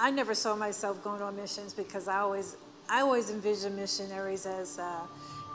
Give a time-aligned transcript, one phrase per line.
[0.00, 2.56] I never saw myself going on missions because I always,
[2.88, 5.02] I always envisioned missionaries as uh,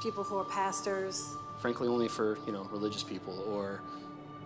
[0.04, 1.34] people who are pastors.
[1.58, 3.82] Frankly, only for you know religious people or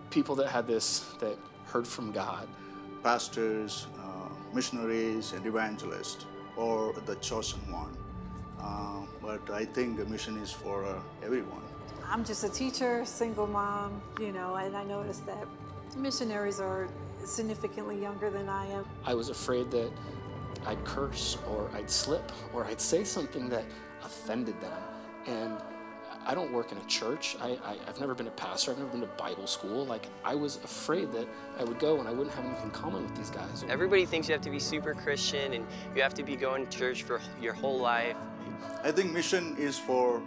[0.08, 1.36] people that had this that
[1.66, 2.48] heard from God.
[3.02, 6.24] Pastors, uh, missionaries, and evangelists,
[6.56, 7.94] or the chosen one.
[8.58, 11.62] Uh, but I think the mission is for uh, everyone.
[12.08, 15.46] I'm just a teacher, single mom, you know, and I noticed that
[15.94, 16.88] missionaries are
[17.24, 18.84] significantly younger than I am.
[19.04, 19.90] I was afraid that
[20.66, 23.64] I'd curse or I'd slip or I'd say something that
[24.02, 24.82] offended them.
[25.26, 25.58] And
[26.26, 27.36] I don't work in a church.
[27.40, 28.70] I, I, have never been a pastor.
[28.70, 29.86] I've never been to Bible school.
[29.86, 31.26] Like, I was afraid that
[31.58, 33.64] I would go and I wouldn't have anything in common with these guys.
[33.68, 36.78] Everybody thinks you have to be super Christian and you have to be going to
[36.78, 38.16] church for your whole life.
[38.84, 40.22] I think mission is for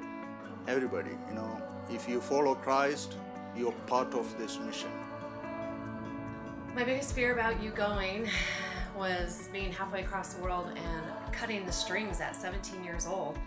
[0.67, 1.61] everybody, you know.
[1.91, 3.15] If you follow Christ,
[3.55, 4.89] you're part of this mission.
[6.75, 8.27] My biggest fear about you going
[8.97, 13.37] was being halfway across the world and cutting the strings at 17 years old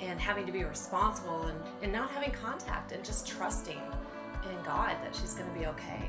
[0.00, 4.96] and having to be responsible and, and not having contact and just trusting in God
[5.02, 6.08] that she's going to be okay.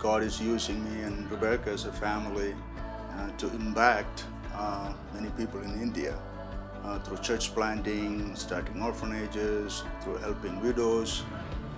[0.00, 2.54] God is using me and Rebecca as a family
[3.18, 6.18] uh, to impact uh, many people in India
[6.84, 11.22] uh, through church planting, starting orphanages, through helping widows.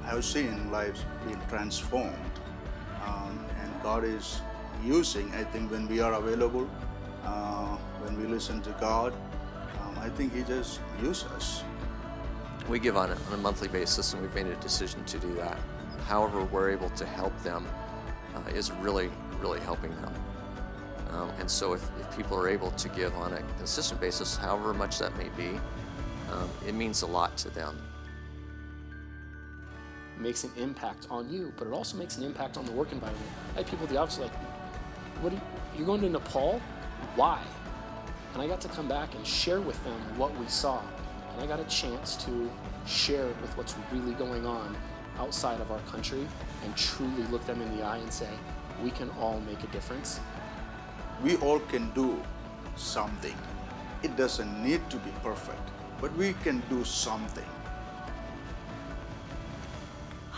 [0.05, 2.30] I've seen lives being transformed.
[3.83, 4.43] God is
[4.85, 6.69] using, I think, when we are available,
[7.25, 9.13] uh, when we listen to God,
[9.83, 11.65] um, I think He just uses us.
[12.69, 15.35] We give on a, on a monthly basis, and we've made a decision to do
[15.35, 15.59] that.
[16.07, 17.67] However, we're able to help them
[18.35, 20.13] uh, is really, really helping them.
[21.11, 24.73] Um, and so if, if, people are able to give on a consistent basis, however
[24.73, 25.59] much that may be,
[26.31, 27.81] um, it means a lot to them.
[30.21, 33.27] Makes an impact on you, but it also makes an impact on the work environment.
[33.55, 34.35] I had people at the office like,
[35.23, 35.43] what are you,
[35.77, 36.61] you're going to Nepal?
[37.17, 37.43] Why?
[38.35, 40.83] And I got to come back and share with them what we saw.
[41.33, 42.51] And I got a chance to
[42.87, 44.77] share with what's really going on
[45.19, 46.27] outside of our country
[46.65, 48.29] and truly look them in the eye and say,
[48.83, 50.21] we can all make a difference
[51.23, 52.21] we all can do
[52.77, 53.37] something.
[54.03, 55.61] It doesn't need to be perfect,
[56.01, 57.45] but we can do something.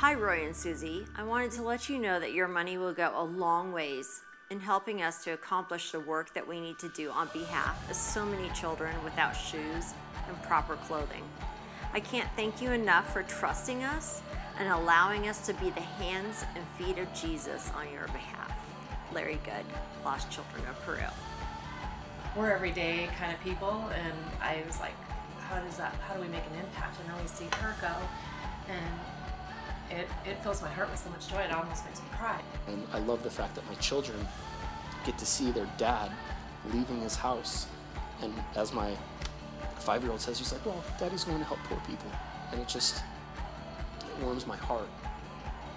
[0.02, 1.06] Hi, Roy and Susie.
[1.14, 4.58] I wanted to let you know that your money will go a long ways in
[4.58, 8.26] helping us to accomplish the work that we need to do on behalf of so
[8.26, 9.94] many children without shoes
[10.26, 11.22] and proper clothing.
[11.94, 14.22] I can't thank you enough for trusting us
[14.58, 18.58] and allowing us to be the hands and feet of Jesus on your behalf.
[19.14, 19.64] Larry Good,
[20.04, 21.06] Lost Children of Peru.
[22.36, 24.96] We're everyday kind of people, and I was like,
[25.42, 26.98] how does that, how do we make an impact?
[26.98, 27.94] And then we see her go,
[28.68, 28.98] and
[29.92, 32.40] it, it fills my heart with so much joy, it almost makes me cry.
[32.68, 34.18] And I love the fact that my children
[35.04, 36.10] get to see their dad
[36.72, 37.66] leaving his house.
[38.22, 38.96] And as my
[39.78, 42.10] five year old says, he's like, well, daddy's going to help poor people.
[42.52, 43.02] And it just
[44.00, 44.88] it warms my heart.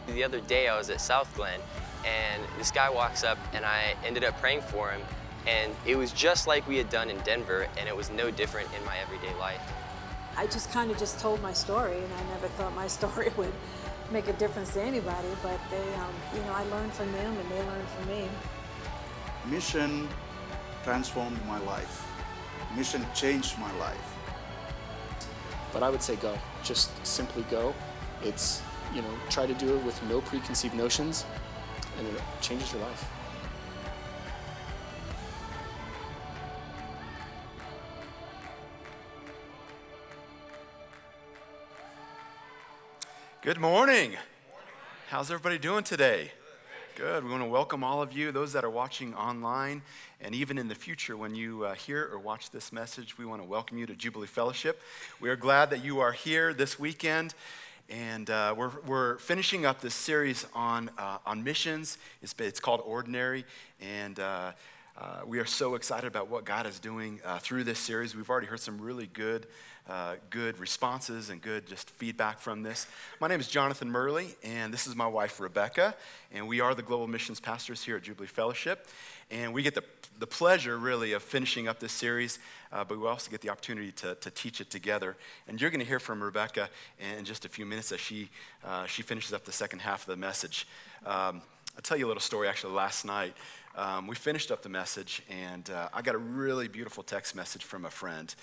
[0.07, 1.59] The other day I was at South Glen
[2.05, 5.01] and this guy walks up and I ended up praying for him
[5.47, 8.69] and it was just like we had done in Denver and it was no different
[8.77, 9.61] in my everyday life.
[10.37, 13.53] I just kind of just told my story and I never thought my story would
[14.11, 17.49] make a difference to anybody, but they, um, you know, I learned from them and
[17.49, 18.27] they learned from me.
[19.49, 20.07] Mission
[20.83, 22.05] transformed my life.
[22.75, 24.15] Mission changed my life.
[25.73, 26.37] But I would say go.
[26.63, 27.73] Just simply go.
[28.23, 28.61] It's,
[28.93, 31.25] you know, try to do it with no preconceived notions
[31.97, 33.09] and it changes your life.
[43.45, 44.17] Good morning.
[45.09, 46.31] How's everybody doing today?
[46.95, 47.23] Good.
[47.23, 49.83] We want to welcome all of you, those that are watching online,
[50.19, 53.43] and even in the future when you uh, hear or watch this message, we want
[53.43, 54.81] to welcome you to Jubilee Fellowship.
[55.21, 57.35] We are glad that you are here this weekend.
[57.87, 61.99] And uh, we're, we're finishing up this series on, uh, on missions.
[62.23, 63.45] It's, it's called Ordinary.
[63.79, 64.53] And uh,
[64.97, 68.15] uh we are so excited about what God is doing uh, through this series.
[68.15, 69.45] We've already heard some really good,
[69.87, 72.87] uh, good responses and good just feedback from this.
[73.19, 75.95] My name is Jonathan Murley, and this is my wife, Rebecca.
[76.31, 78.87] And we are the Global Missions Pastors here at Jubilee Fellowship.
[79.29, 79.83] And we get the,
[80.19, 82.39] the pleasure, really, of finishing up this series,
[82.71, 85.17] uh, but we also get the opportunity to, to teach it together.
[85.47, 88.29] And you're going to hear from Rebecca in just a few minutes as she,
[88.63, 90.67] uh, she finishes up the second half of the message.
[91.05, 91.41] Um,
[91.75, 93.35] I'll tell you a little story actually last night.
[93.75, 97.63] Um, we finished up the message, and uh, I got a really beautiful text message
[97.63, 98.33] from a friend.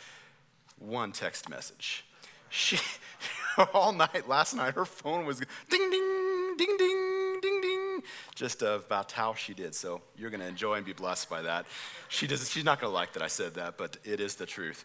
[0.83, 2.05] One text message.
[2.51, 2.79] She,
[3.75, 8.03] all night last night, her phone was ding, ding, ding, ding, ding, ding
[8.35, 9.75] just about how she did.
[9.75, 11.67] So you're going to enjoy and be blessed by that.
[12.09, 14.47] She does, she's not going to like that I said that, but it is the
[14.47, 14.85] truth.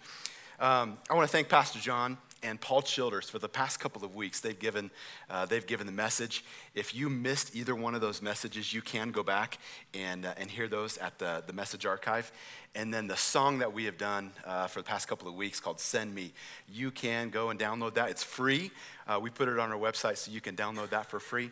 [0.59, 4.15] Um, I want to thank Pastor John and Paul Childers for the past couple of
[4.15, 4.39] weeks.
[4.39, 4.91] They've given,
[5.29, 6.43] uh, they've given the message.
[6.75, 9.57] If you missed either one of those messages, you can go back
[9.93, 12.31] and, uh, and hear those at the, the message archive.
[12.75, 15.59] And then the song that we have done uh, for the past couple of weeks
[15.59, 16.31] called Send Me,
[16.71, 18.09] you can go and download that.
[18.09, 18.71] It's free.
[19.07, 21.49] Uh, we put it on our website so you can download that for free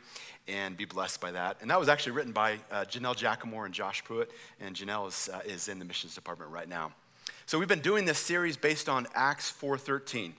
[0.47, 1.57] and be blessed by that.
[1.61, 4.29] And that was actually written by uh, Janelle Jackamore and Josh Pruitt.
[4.59, 6.91] And Janelle is, uh, is in the missions department right now.
[7.47, 10.33] So we've been doing this series based on Acts 4.13.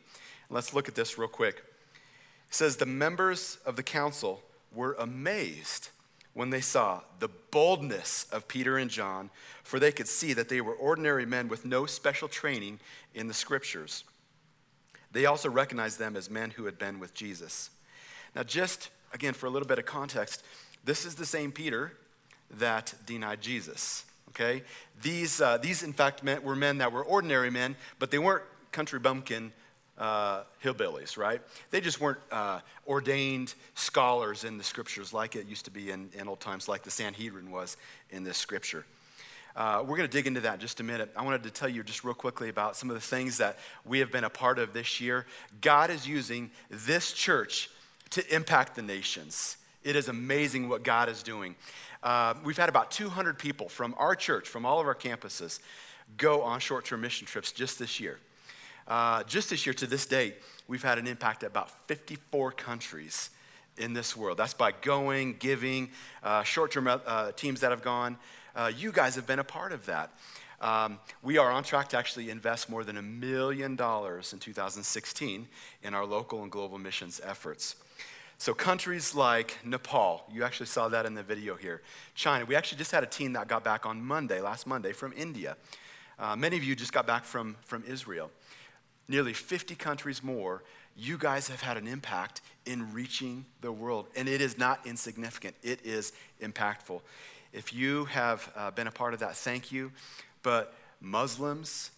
[0.51, 1.57] Let's look at this real quick.
[2.49, 5.91] It says, The members of the council were amazed
[6.35, 9.31] when they saw the boldness of Peter and John,
[9.63, 12.79] for they could see that they were ordinary men with no special training
[13.15, 14.05] in the scriptures.
[15.13, 17.71] They also recognized them as men who had been with Jesus.
[18.35, 20.45] Now, just again, for a little bit of context,
[20.85, 21.95] this is the same Peter
[22.51, 24.05] that denied Jesus.
[24.29, 24.63] Okay?
[25.01, 28.45] These, uh, these in fact, men, were men that were ordinary men, but they weren't
[28.73, 29.53] country bumpkin
[29.99, 31.41] uh, hillbillies, right?
[31.71, 36.11] They just weren't uh, ordained scholars in the scriptures like it used to be in,
[36.19, 37.77] in old times, like the Sanhedrin was
[38.11, 38.85] in this scripture.
[39.55, 41.11] Uh, we're going to dig into that in just a minute.
[41.17, 44.01] I wanted to tell you just real quickly about some of the things that we
[44.01, 45.25] have been a part of this year.
[45.63, 47.71] God is using this church
[48.11, 49.57] to impact the nations.
[49.83, 51.57] It is amazing what God is doing.
[52.03, 55.59] Uh, we've had about 200 people from our church, from all of our campuses,
[56.19, 58.19] go on short term mission trips just this year.
[58.89, 60.37] Uh, just this year to this date,
[60.69, 63.31] we've had an impact at about 54 countries
[63.77, 64.39] in this world.
[64.39, 65.91] That's by going, giving,
[66.23, 68.17] uh, short term uh, teams that have gone.
[68.55, 70.11] Uh, you guys have been a part of that.
[70.61, 75.49] Um, we are on track to actually invest more than a million dollars in 2016
[75.83, 77.77] in our local and global missions efforts.
[78.39, 81.83] So, countries like Nepal, you actually saw that in the video here.
[82.15, 85.13] China, we actually just had a team that got back on Monday, last Monday, from
[85.15, 85.57] India.
[86.19, 88.31] Uh, many of you just got back from, from Israel
[89.09, 90.63] nearly 50 countries more,
[90.97, 94.07] you guys have had an impact in reaching the world.
[94.17, 97.01] And it is not insignificant, it is impactful.
[97.53, 99.93] If you have uh, been a part of that, thank you.
[100.43, 101.91] But Muslims,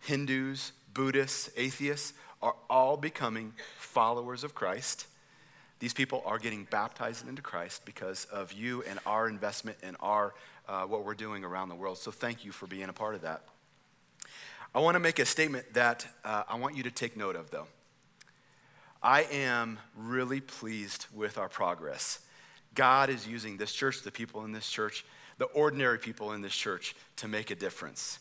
[0.00, 5.06] Hindus, Buddhists, atheists are all becoming followers of Christ.
[5.78, 10.34] These people are getting baptized into Christ because of you and our investment and our
[10.68, 11.98] uh, what we're doing around the world.
[11.98, 13.42] So thank you for being a part of that.
[14.74, 17.50] I want to make a statement that uh, I want you to take note of,
[17.50, 17.68] though.
[19.00, 22.18] I am really pleased with our progress.
[22.74, 25.04] God is using this church, the people in this church,
[25.38, 28.18] the ordinary people in this church to make a difference.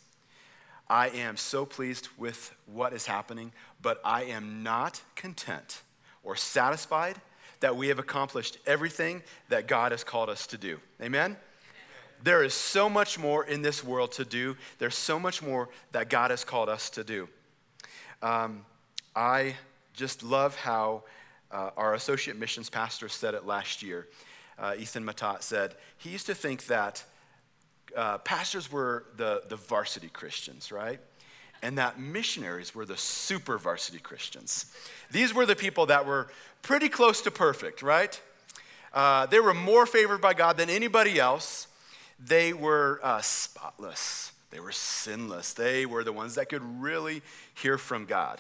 [0.88, 3.52] I am so pleased with what is happening,
[3.82, 5.82] but I am not content
[6.22, 7.16] or satisfied
[7.62, 10.80] that we have accomplished everything that God has called us to do.
[11.02, 11.38] Amen?
[12.24, 14.56] There is so much more in this world to do.
[14.80, 17.28] There's so much more that God has called us to do.
[18.22, 18.66] Um,
[19.14, 19.56] I
[19.94, 21.04] just love how
[21.52, 24.08] uh, our associate missions pastor said it last year.
[24.58, 27.04] Uh, Ethan Matat said, he used to think that
[27.96, 31.02] uh, pastors were the, the varsity Christians, right?
[31.62, 34.74] And that missionaries were the super varsity Christians.
[35.12, 36.30] These were the people that were
[36.62, 38.20] pretty close to perfect, right?
[38.94, 41.68] Uh, they were more favored by God than anybody else.
[42.26, 45.54] They were uh, spotless, they were sinless.
[45.54, 47.24] They were the ones that could really
[47.56, 48.40] hear from God.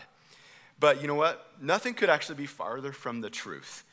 [0.79, 1.47] But you know what?
[1.59, 3.83] Nothing could actually be farther from the truth.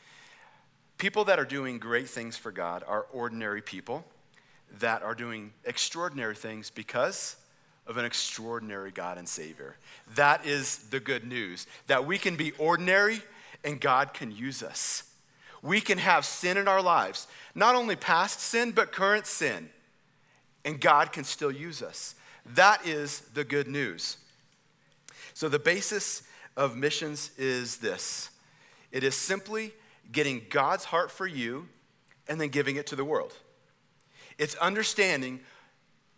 [0.99, 4.05] People that are doing great things for God are ordinary people
[4.79, 7.37] that are doing extraordinary things because
[7.87, 9.77] of an extraordinary God and Savior.
[10.15, 13.23] That is the good news that we can be ordinary
[13.63, 15.03] and God can use us.
[15.63, 19.69] We can have sin in our lives, not only past sin, but current sin
[20.63, 22.15] and God can still use us.
[22.45, 24.17] That is the good news.
[25.33, 26.23] So, the basis
[26.57, 28.29] of missions is this
[28.91, 29.73] it is simply
[30.11, 31.67] getting God's heart for you
[32.27, 33.33] and then giving it to the world.
[34.37, 35.41] It's understanding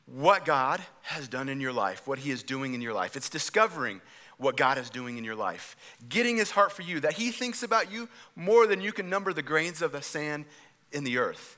[0.06, 3.16] what God has done in your life, what He is doing in your life.
[3.16, 4.02] It's discovering
[4.38, 5.76] what God is doing in your life,
[6.10, 9.34] getting His heart for you, that He thinks about you more than you can number
[9.34, 10.46] the grains of the sand
[10.92, 11.58] in the earth.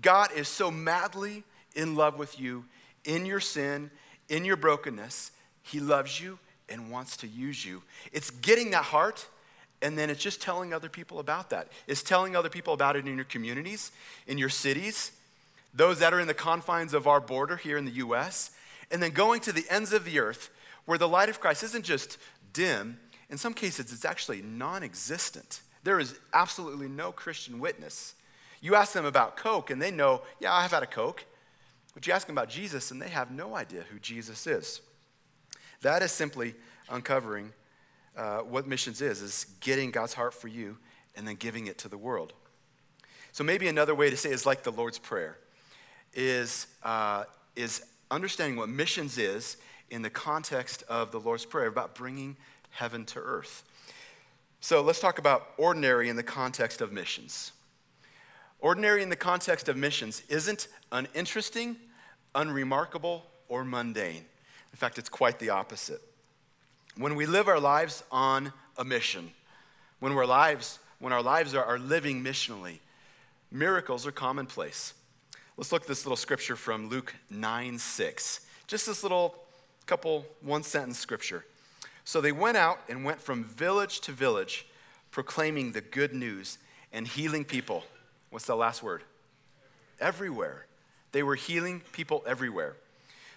[0.00, 1.44] God is so madly
[1.78, 2.64] in love with you
[3.04, 3.90] in your sin,
[4.28, 5.30] in your brokenness.
[5.62, 7.82] He loves you and wants to use you.
[8.12, 9.26] It's getting that heart,
[9.80, 11.68] and then it's just telling other people about that.
[11.86, 13.90] It's telling other people about it in your communities,
[14.26, 15.12] in your cities,
[15.72, 18.50] those that are in the confines of our border here in the US,
[18.90, 20.50] and then going to the ends of the earth
[20.84, 22.18] where the light of Christ isn't just
[22.52, 22.98] dim,
[23.30, 25.60] in some cases, it's actually non existent.
[25.84, 28.14] There is absolutely no Christian witness
[28.60, 31.24] You ask them about Coke, and they know, yeah, I've had a Coke.
[31.98, 34.82] But you ask them about Jesus, and they have no idea who Jesus is.
[35.82, 36.54] That is simply
[36.88, 37.52] uncovering
[38.16, 40.78] uh, what missions is, is getting God's heart for you
[41.16, 42.34] and then giving it to the world.
[43.32, 45.38] So maybe another way to say is like the Lord's Prayer,
[46.14, 47.24] is, uh,
[47.56, 49.56] is understanding what missions is
[49.90, 52.36] in the context of the Lord's Prayer about bringing
[52.70, 53.64] heaven to earth.
[54.60, 57.50] So let's talk about ordinary in the context of missions.
[58.60, 61.76] Ordinary in the context of missions isn't uninteresting,
[62.34, 64.24] unremarkable, or mundane.
[64.72, 66.02] In fact, it's quite the opposite.
[66.96, 69.30] When we live our lives on a mission,
[70.00, 72.78] when our lives, when our lives are, are living missionally,
[73.50, 74.94] miracles are commonplace.
[75.56, 78.40] Let's look at this little scripture from Luke 9 6.
[78.66, 79.34] Just this little
[79.86, 81.44] couple one sentence scripture.
[82.04, 84.66] So they went out and went from village to village,
[85.10, 86.58] proclaiming the good news
[86.92, 87.84] and healing people.
[88.30, 89.02] What's the last word?
[90.00, 90.67] Everywhere.
[91.12, 92.76] They were healing people everywhere.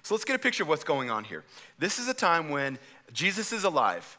[0.03, 1.43] So let's get a picture of what's going on here.
[1.77, 2.79] This is a time when
[3.13, 4.17] Jesus is alive.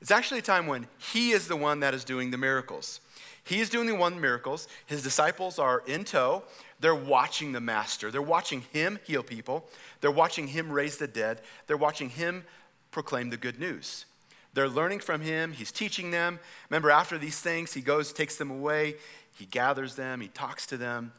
[0.00, 3.00] It's actually a time when he is the one that is doing the miracles.
[3.44, 4.68] He is doing the one miracles.
[4.86, 6.44] His disciples are in tow.
[6.80, 8.10] They're watching the master.
[8.10, 9.68] They're watching him heal people.
[10.00, 11.40] They're watching him raise the dead.
[11.66, 12.44] They're watching him
[12.90, 14.06] proclaim the good news.
[14.54, 15.52] They're learning from him.
[15.52, 16.40] He's teaching them.
[16.68, 18.96] Remember, after these things, he goes, takes them away.
[19.36, 20.20] He gathers them.
[20.20, 21.12] He talks to them.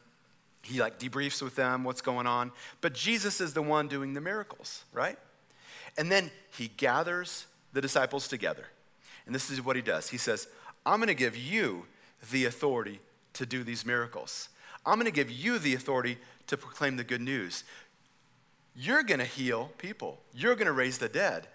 [0.62, 2.52] He like debriefs with them what's going on.
[2.80, 5.18] But Jesus is the one doing the miracles, right?
[5.98, 8.66] And then he gathers the disciples together.
[9.26, 10.08] And this is what he does.
[10.08, 10.46] He says,
[10.86, 11.86] I'm going to give you
[12.30, 13.00] the authority
[13.34, 14.48] to do these miracles.
[14.84, 17.64] I'm going to give you the authority to proclaim the good news.
[18.74, 21.46] You're going to heal people, you're going to raise the dead.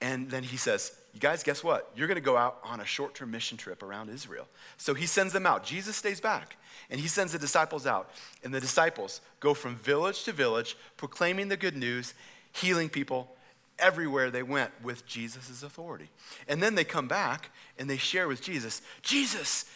[0.00, 1.90] And then he says, You guys, guess what?
[1.94, 4.48] You're going to go out on a short term mission trip around Israel.
[4.78, 5.64] So he sends them out.
[5.64, 6.56] Jesus stays back
[6.90, 8.10] and he sends the disciples out.
[8.42, 12.14] And the disciples go from village to village, proclaiming the good news,
[12.52, 13.36] healing people
[13.78, 16.08] everywhere they went with Jesus' authority.
[16.48, 19.66] And then they come back and they share with Jesus Jesus,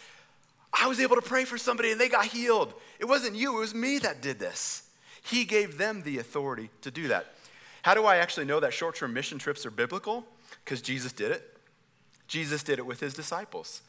[0.73, 2.73] I was able to pray for somebody and they got healed.
[2.99, 4.83] It wasn't you, it was me that did this.
[5.23, 7.33] He gave them the authority to do that.
[7.81, 10.25] How do I actually know that short term mission trips are biblical?
[10.67, 11.57] Because Jesus did it.
[12.27, 13.81] Jesus did it with his disciples.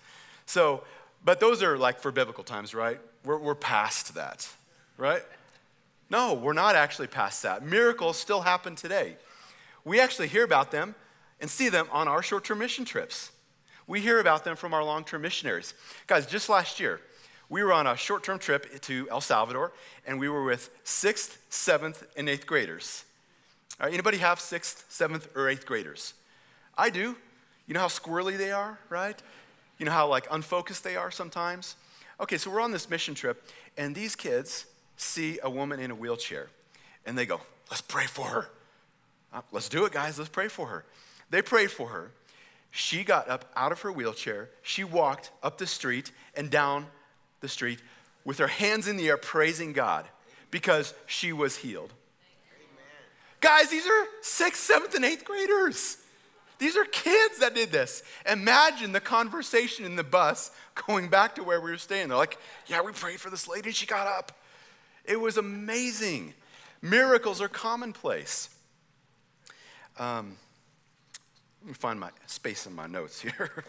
[0.46, 0.84] So,
[1.24, 3.00] but those are like for biblical times, right?
[3.24, 4.48] We're, we're past that,
[4.96, 5.24] right?
[6.08, 7.66] No, we're not actually past that.
[7.66, 9.16] Miracles still happen today.
[9.84, 10.94] We actually hear about them
[11.40, 13.32] and see them on our short term mission trips.
[13.88, 15.74] We hear about them from our long term missionaries.
[16.06, 17.00] Guys, just last year,
[17.48, 19.72] we were on a short term trip to El Salvador,
[20.06, 23.04] and we were with sixth, seventh, and eighth graders.
[23.80, 26.14] Right, anybody have sixth, seventh, or eighth graders?
[26.78, 27.16] I do.
[27.66, 29.20] You know how squirrely they are, right?
[29.78, 31.76] You know how like unfocused they are sometimes?
[32.20, 33.44] Okay, so we're on this mission trip,
[33.76, 34.64] and these kids
[34.96, 36.48] see a woman in a wheelchair,
[37.04, 38.50] and they go, Let's pray for her.
[39.32, 40.18] Uh, let's do it, guys.
[40.18, 40.84] Let's pray for her.
[41.28, 42.12] They prayed for her.
[42.70, 44.48] She got up out of her wheelchair.
[44.62, 46.86] She walked up the street and down
[47.40, 47.80] the street
[48.24, 50.06] with her hands in the air, praising God
[50.50, 51.92] because she was healed.
[52.56, 53.40] Amen.
[53.40, 55.98] Guys, these are sixth, seventh, and eighth graders.
[56.58, 58.02] These are kids that did this.
[58.30, 60.50] Imagine the conversation in the bus
[60.86, 62.08] going back to where we were staying.
[62.08, 64.32] They're like, Yeah, we prayed for this lady and she got up.
[65.04, 66.34] It was amazing.
[66.82, 68.50] Miracles are commonplace.
[69.98, 70.36] Um,
[71.62, 73.64] let me find my space in my notes here.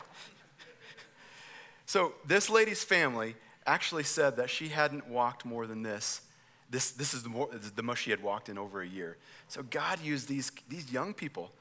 [1.86, 6.22] so, this lady's family actually said that she hadn't walked more than this.
[6.70, 8.88] This, this is the, more, this is the most she had walked in over a
[8.88, 9.18] year.
[9.48, 11.52] So, God used these, these young people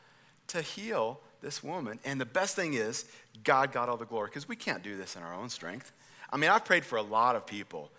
[0.49, 1.99] to heal this woman.
[2.05, 3.05] And the best thing is,
[3.45, 5.93] God got all the glory because we can't do this in our own strength.
[6.31, 7.91] I mean, I've prayed for a lot of people,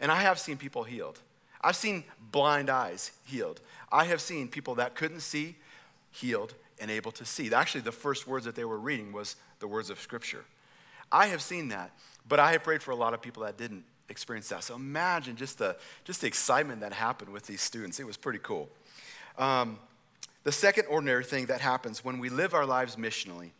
[0.00, 1.18] and I have seen people healed.
[1.60, 3.60] I've seen blind eyes healed.
[3.90, 5.56] I have seen people that couldn't see
[6.10, 7.52] healed, and able to see.
[7.54, 10.44] Actually, the first words that they were reading was the words of Scripture.
[11.10, 11.92] I have seen that,
[12.28, 14.64] but I have prayed for a lot of people that didn't experience that.
[14.64, 18.00] So imagine just the, just the excitement that happened with these students.
[18.00, 18.68] It was pretty cool.
[19.38, 19.78] Um,
[20.44, 23.50] the second ordinary thing that happens when we live our lives missionally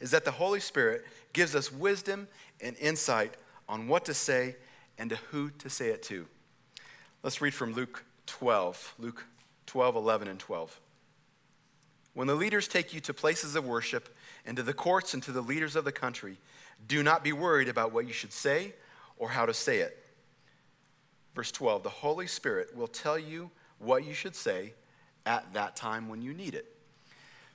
[0.00, 2.28] is that the Holy Spirit gives us wisdom
[2.60, 3.34] and insight
[3.68, 4.56] on what to say
[4.98, 6.26] and to who to say it to.
[7.22, 9.24] Let's read from Luke 12, Luke
[9.66, 10.80] 12, 11, and 12.
[12.14, 14.14] When the leaders take you to places of worship
[14.46, 16.38] and to the courts and to the leaders of the country,
[16.86, 18.74] do not be worried about what you should say
[19.16, 20.04] or how to say it.
[21.34, 24.74] Verse 12 The Holy Spirit will tell you what you should say
[25.26, 26.66] at that time when you need it.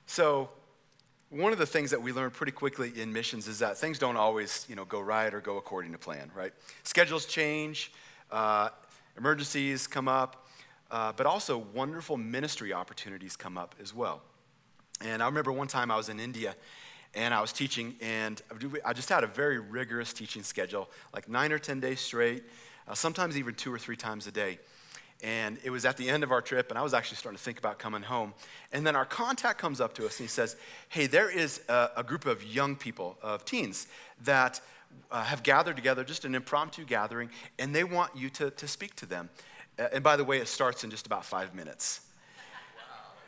[0.06, 0.50] So,
[1.30, 4.16] one of the things that we learn pretty quickly in missions is that things don't
[4.16, 6.52] always, you know, go right or go according to plan, right?
[6.82, 7.92] Schedules change,
[8.32, 8.70] uh,
[9.16, 10.48] emergencies come up,
[10.90, 14.22] uh, but also wonderful ministry opportunities come up as well.
[15.00, 16.56] And I remember one time I was in India
[17.14, 18.40] and I was teaching, and
[18.84, 22.44] I just had a very rigorous teaching schedule, like nine or 10 days straight,
[22.86, 24.58] uh, sometimes even two or three times a day.
[25.22, 27.42] And it was at the end of our trip, and I was actually starting to
[27.42, 28.32] think about coming home.
[28.72, 30.56] And then our contact comes up to us and he says,
[30.88, 33.86] Hey, there is a, a group of young people, of teens,
[34.24, 34.60] that
[35.10, 38.94] uh, have gathered together, just an impromptu gathering, and they want you to, to speak
[38.96, 39.28] to them.
[39.78, 42.00] Uh, and by the way, it starts in just about five minutes.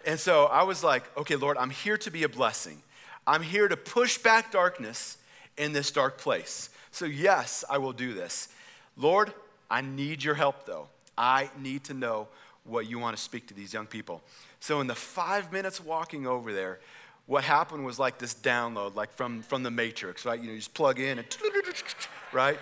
[0.05, 2.83] And so I was like, okay, Lord, I'm here to be a blessing.
[3.27, 5.19] I'm here to push back darkness
[5.57, 6.71] in this dark place.
[6.91, 8.49] So, yes, I will do this.
[8.97, 9.33] Lord,
[9.71, 10.89] I need your help, though.
[11.23, 12.27] I need to know
[12.65, 14.23] what you want to speak to these young people.
[14.59, 16.81] So, in the five minutes walking over there,
[17.27, 20.39] what happened was like this download, like from, from the Matrix, right?
[20.39, 21.27] You know, you just plug in and,
[22.33, 22.59] right?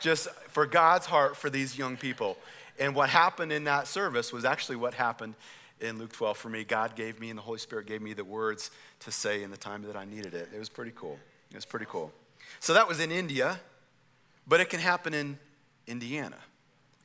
[0.00, 2.38] Just for God's heart for these young people.
[2.78, 5.34] And what happened in that service was actually what happened
[5.80, 6.64] in Luke 12 for me.
[6.64, 9.56] God gave me, and the Holy Spirit gave me the words to say in the
[9.56, 10.48] time that I needed it.
[10.54, 11.18] It was pretty cool.
[11.50, 12.10] It was pretty cool.
[12.60, 13.60] So that was in India,
[14.46, 15.38] but it can happen in
[15.86, 16.38] Indiana,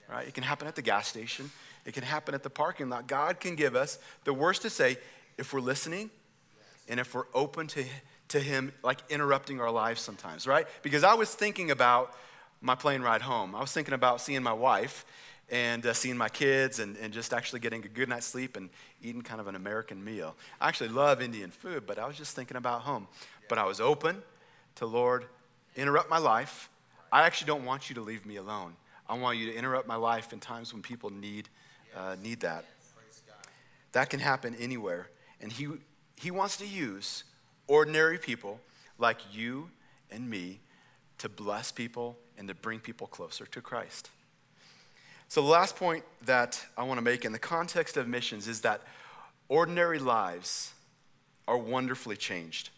[0.10, 0.28] right?
[0.28, 1.52] It can happen at the gas station.
[1.86, 3.08] It can happen at the parking lot.
[3.08, 4.98] God can give us the words to say
[5.38, 6.10] if we're listening
[6.88, 7.86] and if we're open to,
[8.30, 10.68] to Him, like interrupting our lives sometimes, right?
[10.82, 12.14] Because I was thinking about
[12.62, 13.56] my plane ride home.
[13.56, 15.06] I was thinking about seeing my wife
[15.52, 18.70] and uh, seeing my kids and, and just actually getting a good night's sleep and
[19.02, 20.36] eating kind of an American meal.
[20.62, 23.08] I actually love Indian food, but I was just thinking about home.
[23.50, 24.24] But I was open
[24.76, 25.26] to Lord,
[25.76, 26.70] interrupt my life.
[27.12, 28.76] I actually don't want you to leave me alone.
[29.08, 31.50] I want you to interrupt my life in times when people need,
[31.96, 32.66] uh, need that.
[33.92, 35.10] That can happen anywhere.
[35.42, 35.68] And he,
[36.16, 37.24] he wants to use
[37.68, 38.60] ordinary people
[38.98, 39.70] like you
[40.12, 40.60] and me
[41.20, 44.10] to bless people and to bring people closer to Christ.
[45.28, 48.62] So, the last point that I want to make in the context of missions is
[48.62, 48.82] that
[49.48, 50.74] ordinary lives
[51.48, 52.70] are wonderfully changed.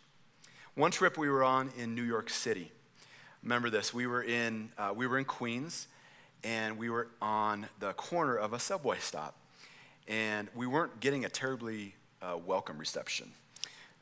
[0.75, 2.71] One trip we were on in New York City,
[3.43, 5.87] remember this, we were in, uh, we were in Queens
[6.43, 9.35] and we were on the corner of a subway stop.
[10.07, 13.31] And we weren't getting a terribly uh, welcome reception.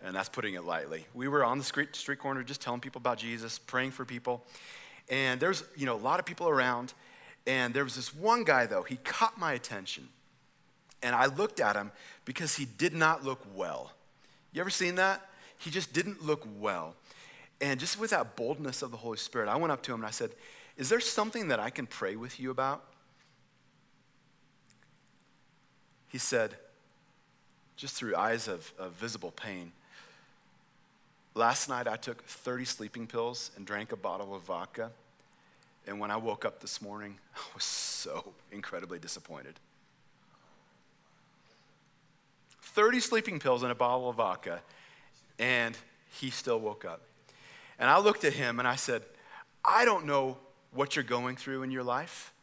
[0.04, 1.06] And that's putting it lightly.
[1.14, 4.44] We were on the street, street corner just telling people about Jesus, praying for people.
[5.10, 6.94] And there's, you know, a lot of people around.
[7.48, 10.10] And there was this one guy, though, he caught my attention.
[11.02, 11.92] And I looked at him
[12.26, 13.92] because he did not look well.
[14.52, 15.22] You ever seen that?
[15.58, 16.96] He just didn't look well.
[17.62, 20.08] And just with that boldness of the Holy Spirit, I went up to him and
[20.08, 20.32] I said,
[20.78, 22.84] Is there something that I can pray with you about?
[26.08, 26.56] He said,
[27.76, 29.72] just through eyes of, of visible pain,
[31.36, 34.92] Last night I took 30 sleeping pills and drank a bottle of vodka.
[35.88, 39.60] And when I woke up this morning, I was so incredibly disappointed.
[42.62, 44.62] 30 sleeping pills and a bottle of vodka,
[45.38, 45.78] and
[46.12, 47.02] he still woke up.
[47.80, 49.02] And I looked at him and I said,
[49.66, 50.38] I don't know
[50.74, 52.34] what you're going through in your life,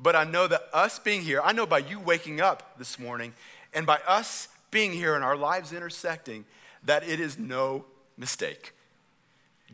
[0.00, 3.32] but I know that us being here, I know by you waking up this morning
[3.74, 6.44] and by us being here and our lives intersecting,
[6.84, 7.84] that it is no
[8.16, 8.72] mistake.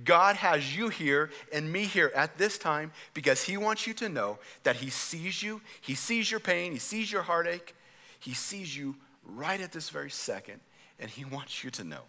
[0.02, 4.08] God has you here and me here at this time because He wants you to
[4.08, 7.74] know that He sees you, He sees your pain, He sees your heartache,
[8.18, 10.60] He sees you right at this very second,
[10.98, 12.02] and He wants you to know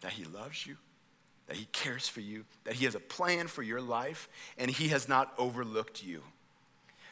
[0.00, 0.76] that He loves you,
[1.46, 4.28] that He cares for you, that He has a plan for your life,
[4.58, 6.22] and He has not overlooked you.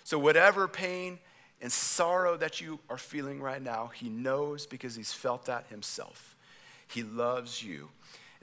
[0.03, 1.18] So, whatever pain
[1.61, 6.37] and sorrow that you are feeling right now, He knows because He's felt that Himself.
[6.87, 7.88] He loves you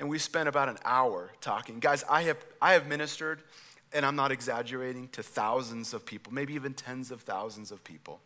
[0.02, 1.80] and we spent about an hour talking.
[1.80, 3.44] Guys, I have, I have ministered,
[3.94, 8.20] and I'm not exaggerating, to thousands of people, maybe even tens of thousands of people.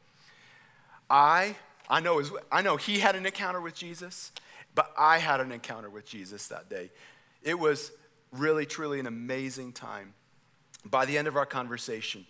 [1.10, 1.58] I,
[1.90, 4.32] I know, I know he had an encounter with Jesus,
[4.74, 6.92] but I had an encounter with Jesus that day.
[7.46, 7.94] It was
[8.34, 10.14] really, truly an amazing time.
[10.84, 12.26] By the end of our conversation,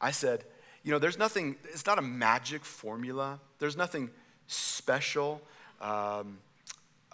[0.00, 0.44] I said,
[0.82, 4.10] you know, there's nothing, it's not a magic formula, there's nothing
[4.48, 5.40] special.
[5.80, 6.38] Um,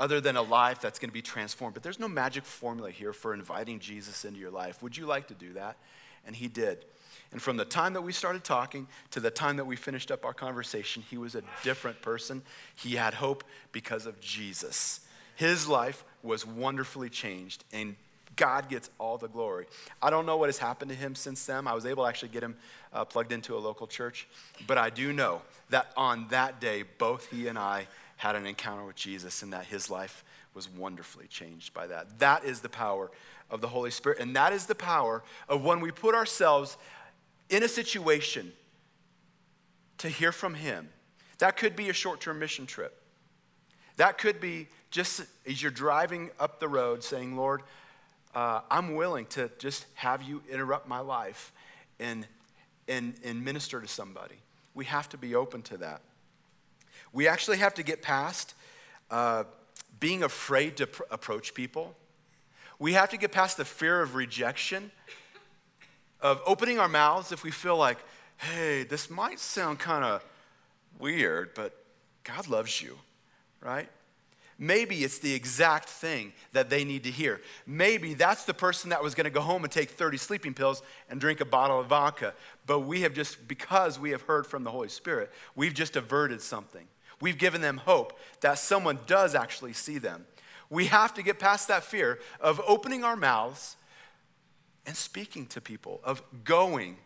[0.01, 1.75] other than a life that's going to be transformed.
[1.75, 4.83] But there's no magic formula here for inviting Jesus into your life.
[4.83, 5.77] Would you like to do that?
[6.27, 6.87] And he did.
[7.33, 10.25] And from the time that we started talking to the time that we finished up
[10.25, 12.43] our conversation, he was a different person.
[12.75, 15.01] He had hope because of Jesus.
[15.37, 17.97] His life was wonderfully changed, and
[18.37, 19.67] God gets all the glory.
[20.01, 21.67] I don't know what has happened to him since then.
[21.67, 22.57] I was able to actually get him
[22.93, 24.29] uh, plugged into a local church,
[24.67, 28.85] but I do know that on that day, both he and I had an encounter
[28.85, 32.19] with Jesus and that his life was wonderfully changed by that.
[32.19, 33.11] That is the power
[33.51, 34.19] of the Holy Spirit.
[34.19, 36.77] And that is the power of when we put ourselves
[37.49, 38.53] in a situation
[39.99, 40.89] to hear from Him.
[41.39, 43.03] That could be a short term mission trip.
[43.97, 47.63] That could be just as you're driving up the road saying, Lord,
[48.35, 51.53] uh, I'm willing to just have you interrupt my life
[51.99, 52.27] and,
[52.89, 54.37] and, and minister to somebody.
[54.75, 56.03] We have to be open to that.
[57.13, 58.55] We actually have to get past
[59.11, 59.45] uh,
[59.99, 61.97] being afraid to pr- approach people.
[62.79, 64.91] We have to get past the fear of rejection,
[66.21, 67.99] of opening our mouths if we feel like,
[68.39, 70.25] hey, this might sound kind of
[70.99, 71.77] weird, but
[72.23, 72.97] God loves you,
[73.61, 73.89] right?
[74.63, 77.41] Maybe it's the exact thing that they need to hear.
[77.67, 80.83] Maybe that's the person that was going to go home and take 30 sleeping pills
[81.09, 82.35] and drink a bottle of vodka.
[82.67, 86.43] But we have just, because we have heard from the Holy Spirit, we've just averted
[86.43, 86.87] something.
[87.23, 90.27] We've given them hope that someone does actually see them.
[90.69, 93.77] We have to get past that fear of opening our mouths
[94.85, 96.99] and speaking to people, of going.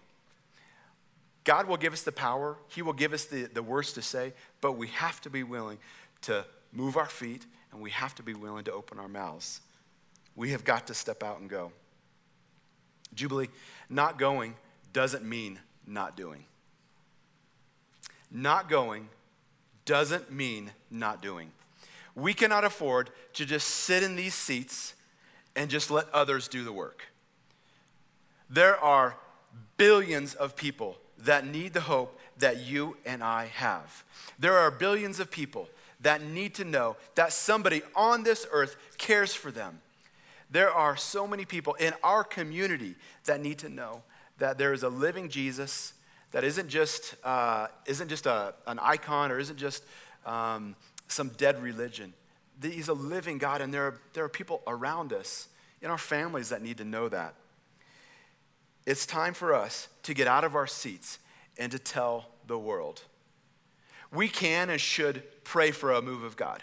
[1.44, 4.32] God will give us the power, He will give us the, the words to say,
[4.60, 5.78] but we have to be willing
[6.22, 9.60] to move our feet, and we have to be willing to open our mouths.
[10.36, 11.72] We have got to step out and go.
[13.14, 13.48] Jubilee,
[13.88, 14.56] not going
[14.92, 16.44] doesn't mean not doing.
[18.30, 19.08] Not going
[19.84, 21.52] doesn't mean not doing.
[22.14, 24.94] We cannot afford to just sit in these seats
[25.54, 27.04] and just let others do the work.
[28.50, 29.16] There are
[29.76, 34.04] billions of people that need the hope that you and I have.
[34.38, 35.68] There are billions of people
[36.04, 39.80] that need to know that somebody on this earth cares for them.
[40.50, 44.02] There are so many people in our community that need to know
[44.38, 45.94] that there is a living Jesus
[46.30, 49.82] that isn't just, uh, isn't just a, an icon or isn't just
[50.26, 50.76] um,
[51.08, 52.12] some dead religion.
[52.62, 55.48] He's a living God, and there are, there are people around us
[55.80, 57.34] in our families that need to know that.
[58.86, 61.18] It's time for us to get out of our seats
[61.56, 63.02] and to tell the world
[64.14, 66.62] we can and should pray for a move of God.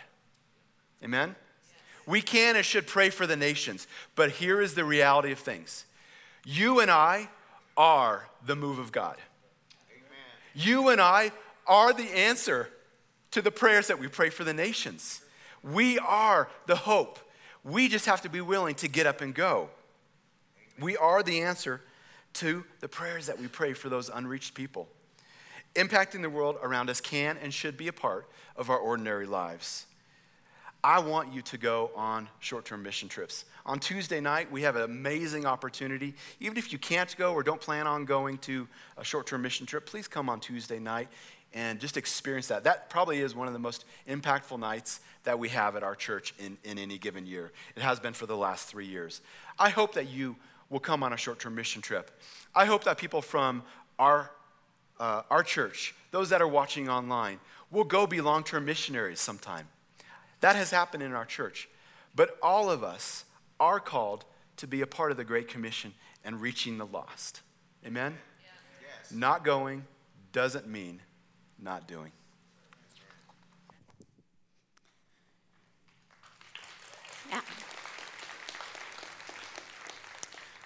[1.04, 1.36] Amen?
[2.06, 3.88] We can and should pray for the nations.
[4.16, 5.86] But here is the reality of things
[6.44, 7.30] you and I
[7.78, 9.18] are the move of God.
[9.92, 10.10] Amen.
[10.56, 11.32] You and I
[11.68, 12.70] are the answer
[13.32, 15.22] to the prayers that we pray for the nations.
[15.64, 17.20] We are the hope.
[17.64, 19.70] We just have to be willing to get up and go.
[20.80, 21.82] We are the answer
[22.34, 24.88] to the prayers that we pray for those unreached people.
[25.76, 29.86] Impacting the world around us can and should be a part of our ordinary lives.
[30.84, 33.46] I want you to go on short term mission trips.
[33.66, 36.16] On Tuesday night, we have an amazing opportunity.
[36.40, 39.66] Even if you can't go or don't plan on going to a short term mission
[39.66, 41.08] trip, please come on Tuesday night
[41.54, 42.64] and just experience that.
[42.64, 46.34] That probably is one of the most impactful nights that we have at our church
[46.40, 47.52] in, in any given year.
[47.76, 49.22] It has been for the last three years.
[49.60, 50.36] I hope that you
[50.70, 52.10] will come on a short term mission trip.
[52.56, 53.62] I hope that people from
[54.00, 54.32] our
[55.02, 57.40] uh, our church, those that are watching online,
[57.72, 59.68] will go be long term missionaries sometime.
[60.42, 61.68] That has happened in our church.
[62.16, 63.26] But all of us
[63.60, 64.26] are called
[64.58, 67.42] to be a part of the Great Commission and reaching the lost.
[67.86, 68.18] Amen?
[68.82, 69.12] Yes.
[69.12, 69.86] Not going
[70.32, 71.02] doesn't mean
[71.60, 72.12] not doing.
[77.30, 77.42] Yeah.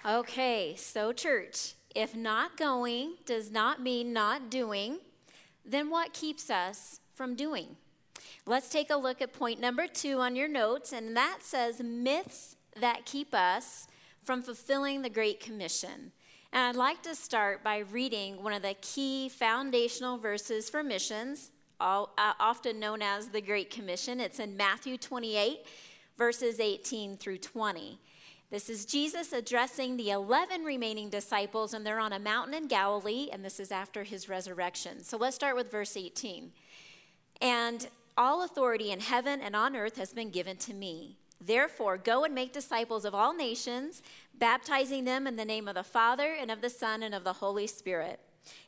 [0.04, 4.98] Okay, so church, if not going does not mean not doing,
[5.64, 7.76] then what keeps us from doing?
[8.44, 12.56] Let's take a look at point number two on your notes, and that says myths
[12.78, 13.88] that keep us
[14.22, 16.12] from fulfilling the Great Commission.
[16.52, 21.50] And I'd like to start by reading one of the key foundational verses for missions,
[21.80, 24.20] all, uh, often known as the Great Commission.
[24.20, 25.60] It's in Matthew 28,
[26.18, 27.98] verses 18 through 20.
[28.48, 33.28] This is Jesus addressing the 11 remaining disciples, and they're on a mountain in Galilee,
[33.32, 35.02] and this is after his resurrection.
[35.02, 36.52] So let's start with verse 18.
[37.42, 41.16] And all authority in heaven and on earth has been given to me.
[41.40, 44.00] Therefore, go and make disciples of all nations,
[44.32, 47.34] baptizing them in the name of the Father, and of the Son, and of the
[47.34, 48.20] Holy Spirit,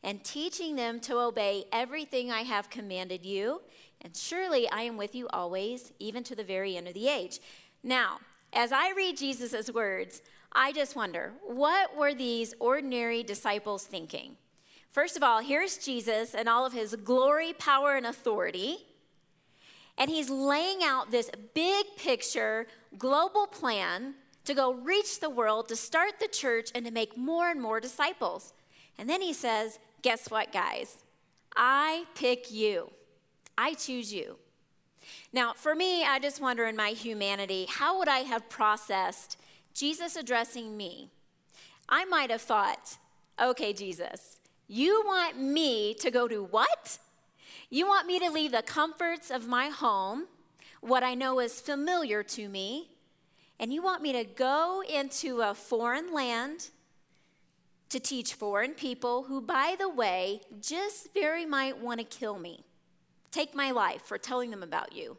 [0.02, 3.62] and teaching them to obey everything I have commanded you.
[4.02, 7.38] And surely I am with you always, even to the very end of the age.
[7.82, 8.18] Now,
[8.52, 14.36] as I read Jesus' words, I just wonder what were these ordinary disciples thinking?
[14.90, 18.78] First of all, here's Jesus and all of his glory, power, and authority.
[19.98, 25.76] And he's laying out this big picture, global plan to go reach the world, to
[25.76, 28.54] start the church, and to make more and more disciples.
[28.96, 30.96] And then he says, Guess what, guys?
[31.56, 32.90] I pick you,
[33.58, 34.36] I choose you.
[35.32, 39.36] Now, for me, I just wonder in my humanity, how would I have processed
[39.74, 41.10] Jesus addressing me?
[41.88, 42.98] I might have thought,
[43.40, 46.98] okay, Jesus, you want me to go to what?
[47.70, 50.26] You want me to leave the comforts of my home,
[50.80, 52.90] what I know is familiar to me,
[53.58, 56.70] and you want me to go into a foreign land
[57.88, 62.64] to teach foreign people who, by the way, just very might want to kill me,
[63.30, 65.16] take my life for telling them about you.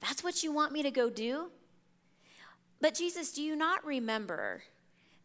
[0.00, 1.50] That's what you want me to go do?
[2.80, 4.62] But, Jesus, do you not remember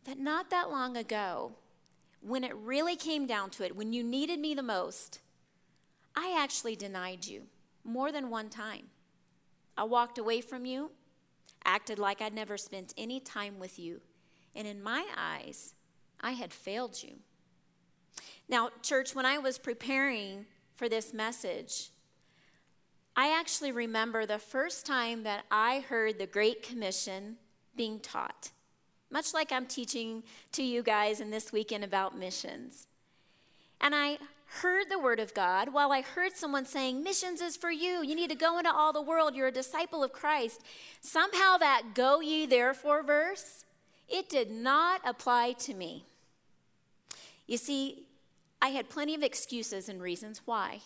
[0.06, 1.54] that not that long ago,
[2.22, 5.20] when it really came down to it, when you needed me the most,
[6.16, 7.44] I actually denied you
[7.84, 8.88] more than one time.
[9.78, 10.92] I walked away from you,
[11.66, 14.02] acted like I'd never spent any time with you,
[14.56, 15.74] and in my eyes,
[16.20, 17.16] I had failed you.
[18.48, 21.90] Now, church, when I was preparing for this message,
[23.16, 27.38] I actually remember the first time that I heard the Great Commission
[27.76, 28.52] being taught,
[29.10, 32.88] much like I'm teaching to you guys in this weekend about missions.
[33.82, 34.18] And I
[34.60, 38.04] heard the word of God while I heard someone saying, Missions is for you.
[38.04, 39.36] You need to go into all the world.
[39.36, 40.62] You're a disciple of Christ.
[41.02, 43.66] Somehow that go ye therefore verse,
[44.08, 46.06] it did not apply to me.
[47.48, 48.04] You see,
[48.62, 50.82] I had plenty of excuses and reasons why.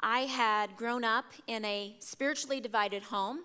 [0.00, 3.40] I had grown up in a spiritually divided home.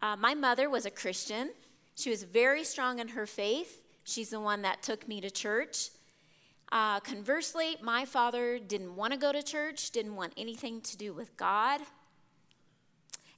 [0.00, 1.50] Uh, my mother was a Christian.
[1.96, 3.82] She was very strong in her faith.
[4.04, 5.90] She's the one that took me to church.
[6.70, 11.12] Uh, conversely, my father didn't want to go to church, didn't want anything to do
[11.12, 11.80] with God,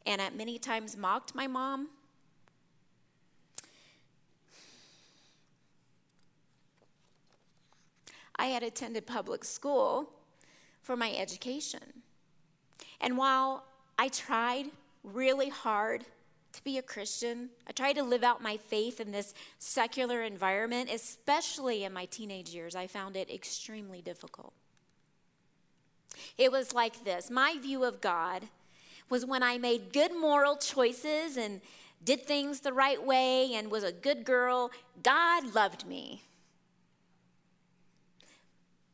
[0.04, 1.88] and at many times mocked my mom.
[8.36, 10.10] I had attended public school
[10.82, 11.97] for my education.
[13.00, 13.64] And while
[13.98, 14.66] I tried
[15.02, 16.04] really hard
[16.52, 20.90] to be a Christian, I tried to live out my faith in this secular environment,
[20.92, 24.52] especially in my teenage years, I found it extremely difficult.
[26.36, 28.44] It was like this my view of God
[29.08, 31.60] was when I made good moral choices and
[32.04, 34.70] did things the right way and was a good girl,
[35.02, 36.22] God loved me.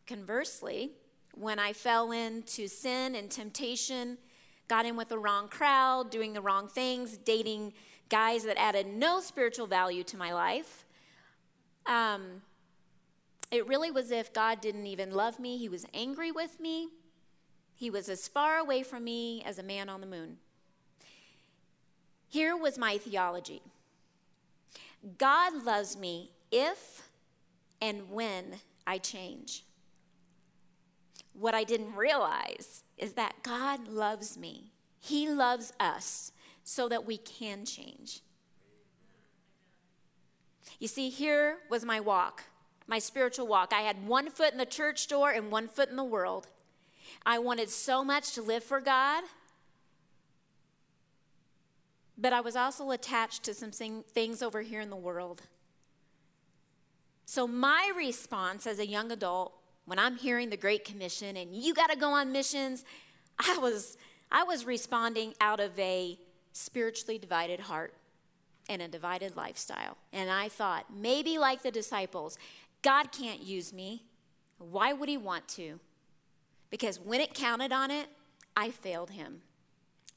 [0.07, 0.93] Conversely,
[1.37, 4.19] when I fell into sin and temptation,
[4.69, 7.73] got in with the wrong crowd, doing the wrong things, dating
[8.09, 10.85] guys that added no spiritual value to my life,
[11.87, 12.43] um,
[13.51, 15.59] it really was if God didn't even love me.
[15.59, 16.89] He was angry with me.
[17.75, 20.39] He was as far away from me as a man on the moon.
[22.29, 23.63] Here was my theology
[25.19, 27.03] God loves me if
[27.81, 29.64] and when I change.
[31.35, 34.73] What I didn't realize is that God loves me.
[35.01, 38.21] He loves us so that we can change.
[40.79, 42.45] You see, here was my walk,
[42.87, 43.73] my spiritual walk.
[43.73, 46.49] I had one foot in the church door and one foot in the world.
[47.27, 49.25] I wanted so much to live for God,
[52.17, 55.43] but I was also attached to some things over here in the world.
[57.27, 59.55] So, my response as a young adult
[59.87, 62.85] when I'm hearing the Great Commission and you got to go on missions,
[63.39, 63.97] I was,
[64.31, 66.19] I was responding out of a
[66.53, 67.95] spiritually divided heart
[68.69, 69.97] and a divided lifestyle.
[70.13, 72.39] And I thought, maybe like the disciples,
[72.83, 74.05] God can't use me.
[74.59, 75.81] Why would he want to?
[76.71, 78.09] Because when it counted on it,
[78.57, 79.43] I failed him.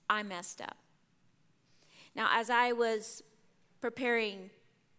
[0.09, 0.77] I messed up.
[2.15, 3.21] Now, as I was
[3.81, 4.49] preparing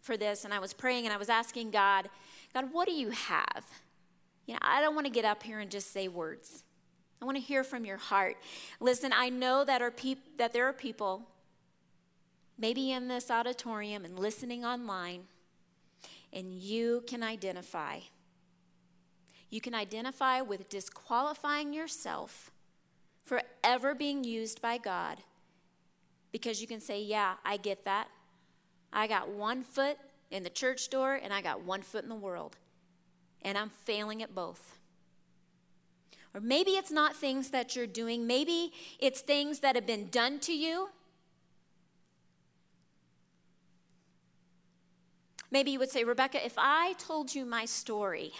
[0.00, 2.08] for this and I was praying and I was asking God,
[2.54, 3.64] God, what do you have?
[4.48, 6.64] You know, I don't want to get up here and just say words.
[7.20, 8.38] I want to hear from your heart.
[8.80, 11.28] Listen, I know that, are peop- that there are people,
[12.58, 15.24] maybe in this auditorium and listening online,
[16.32, 17.98] and you can identify.
[19.50, 22.50] You can identify with disqualifying yourself
[23.22, 25.18] for ever being used by God
[26.32, 28.08] because you can say, Yeah, I get that.
[28.94, 29.98] I got one foot
[30.30, 32.56] in the church door and I got one foot in the world
[33.42, 34.78] and I'm failing at both.
[36.34, 40.38] Or maybe it's not things that you're doing, maybe it's things that have been done
[40.40, 40.90] to you.
[45.50, 48.32] Maybe you would say, Rebecca, if I told you my story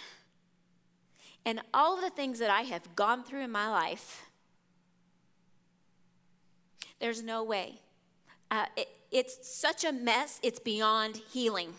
[1.46, 4.26] and all of the things that I have gone through in my life,
[7.00, 7.80] there's no way.
[8.50, 11.72] Uh, it, it's such a mess, it's beyond healing.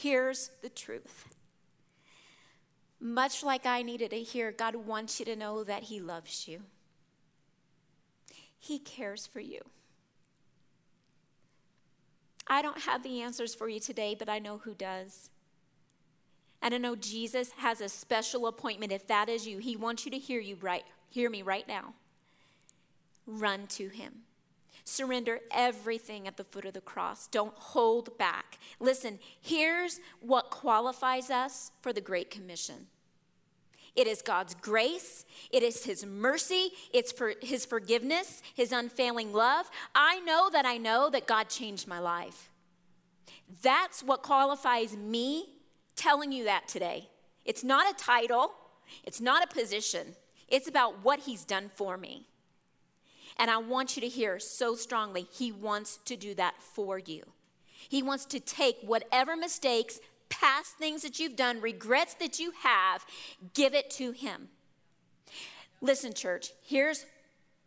[0.00, 1.34] Here's the truth
[3.00, 6.60] much like I needed to hear, God wants you to know that He loves you.
[8.58, 9.60] He cares for you.
[12.46, 15.30] I don't have the answers for you today, but I know who does.
[16.62, 18.90] And I know Jesus has a special appointment.
[18.92, 21.94] If that is you, He wants you to hear you right, hear me right now.
[23.26, 24.22] Run to Him.
[24.88, 27.26] Surrender everything at the foot of the cross.
[27.26, 28.56] Don't hold back.
[28.80, 32.86] Listen, here's what qualifies us for the Great Commission.
[33.94, 35.26] It is God's grace.
[35.50, 36.70] It is His mercy.
[36.94, 39.70] It's for His forgiveness, His unfailing love.
[39.94, 42.48] I know that I know that God changed my life.
[43.62, 45.50] That's what qualifies me
[45.96, 47.10] telling you that today.
[47.44, 48.52] It's not a title,
[49.04, 50.16] it's not a position,
[50.48, 52.27] it's about what He's done for me.
[53.38, 57.22] And I want you to hear so strongly, He wants to do that for you.
[57.88, 63.04] He wants to take whatever mistakes, past things that you've done, regrets that you have,
[63.54, 64.48] give it to Him.
[65.80, 67.06] Listen, church, here's,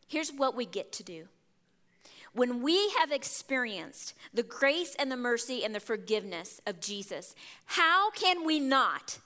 [0.07, 1.27] here's what we get to do.
[2.33, 8.11] When we have experienced the grace and the mercy and the forgiveness of Jesus, how
[8.11, 9.19] can we not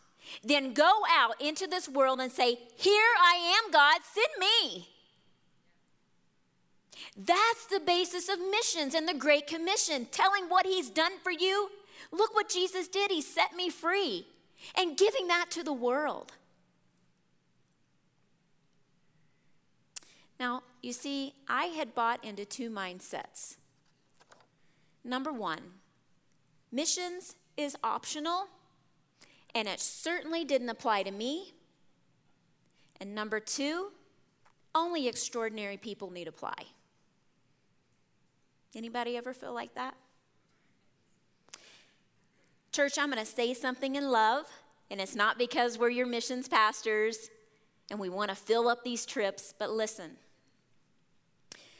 [0.43, 4.87] then go out into this world and say, Here I am, God, send me?
[7.17, 11.69] That's the basis of missions and the Great Commission, telling what He's done for you.
[12.11, 13.11] Look what Jesus did.
[13.11, 14.27] He set me free
[14.75, 16.33] and giving that to the world.
[20.39, 23.55] Now, you see, I had bought into two mindsets.
[25.03, 25.61] Number one,
[26.71, 28.47] missions is optional,
[29.53, 31.53] and it certainly didn't apply to me.
[32.99, 33.91] And number two,
[34.73, 36.65] only extraordinary people need apply.
[38.75, 39.95] Anybody ever feel like that?
[42.71, 44.47] Church, I'm going to say something in love,
[44.91, 47.29] and it's not because we're your missions pastors
[47.89, 50.17] and we want to fill up these trips, but listen.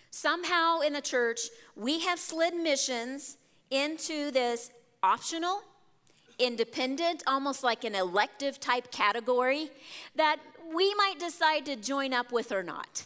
[0.09, 1.41] Somehow in the church,
[1.75, 3.37] we have slid missions
[3.69, 4.71] into this
[5.03, 5.63] optional,
[6.39, 9.69] independent, almost like an elective type category
[10.15, 10.37] that
[10.73, 13.05] we might decide to join up with or not.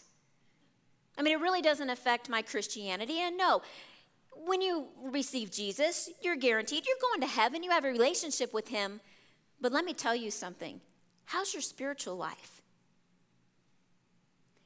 [1.19, 3.19] I mean, it really doesn't affect my Christianity.
[3.19, 3.62] And no,
[4.34, 8.69] when you receive Jesus, you're guaranteed you're going to heaven, you have a relationship with
[8.69, 9.01] Him.
[9.60, 10.79] But let me tell you something
[11.25, 12.62] how's your spiritual life?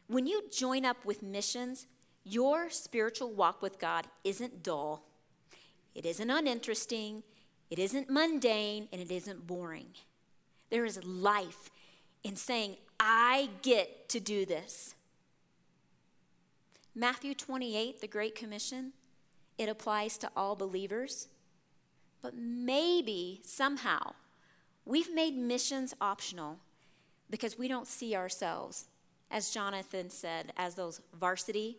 [0.08, 1.88] When you join up with missions,
[2.24, 5.04] your spiritual walk with God isn't dull,
[5.96, 7.24] it isn't uninteresting,
[7.72, 9.88] it isn't mundane, and it isn't boring.
[10.70, 11.72] There is life
[12.24, 14.94] in saying, I get to do this.
[16.96, 18.94] Matthew 28, the Great Commission,
[19.58, 21.28] it applies to all believers.
[22.22, 24.14] But maybe somehow
[24.86, 26.60] we've made missions optional
[27.30, 28.86] because we don't see ourselves,
[29.32, 31.78] as Jonathan said, as those varsity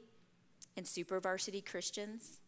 [0.77, 2.41] and super varsity Christians.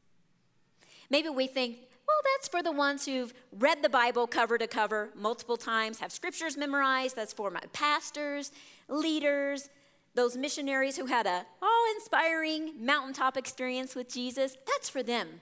[1.09, 1.77] Maybe we think,
[2.07, 6.11] well, that's for the ones who've read the Bible cover to cover multiple times, have
[6.11, 7.15] scriptures memorized.
[7.15, 8.51] That's for my pastors,
[8.89, 9.69] leaders,
[10.17, 15.41] those missionaries who had a awe-inspiring mountaintop experience with Jesus, that's for them.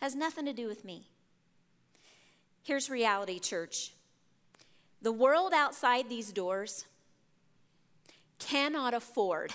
[0.00, 1.10] Has nothing to do with me.
[2.62, 3.92] Here's reality, church.
[5.02, 6.86] The world outside these doors
[8.38, 9.52] cannot afford